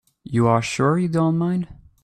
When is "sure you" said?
0.63-1.09